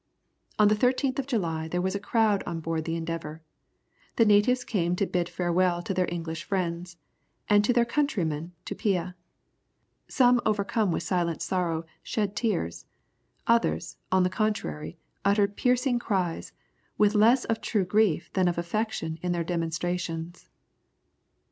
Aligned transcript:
On 0.57 0.67
the 0.67 0.73
13th 0.73 1.19
of 1.19 1.27
July 1.27 1.67
there 1.67 1.79
was 1.79 1.93
a 1.93 1.99
crowd 1.99 2.41
on 2.47 2.59
board 2.59 2.85
the 2.85 2.95
Endeavour. 2.95 3.43
The 4.15 4.25
natives 4.25 4.63
came 4.63 4.95
to 4.95 5.05
bid 5.05 5.29
farewell 5.29 5.83
to 5.83 5.93
their 5.93 6.11
English 6.11 6.43
friends, 6.43 6.97
and 7.47 7.63
to 7.63 7.71
their 7.71 7.85
countryman 7.85 8.53
Tupia. 8.65 9.13
Some 10.07 10.41
overcome 10.43 10.91
with 10.91 11.03
silent 11.03 11.43
sorrow 11.43 11.85
shed 12.01 12.35
tears, 12.35 12.87
others, 13.45 13.97
on 14.11 14.23
the 14.23 14.31
contrary, 14.31 14.97
uttered 15.23 15.55
piercing 15.55 15.99
cries, 15.99 16.51
with 16.97 17.13
less 17.13 17.45
of 17.45 17.61
true 17.61 17.85
grief 17.85 18.27
than 18.33 18.47
of 18.47 18.57
affectation 18.57 19.19
in 19.21 19.33
their 19.33 19.43
demonstrations. 19.43 20.49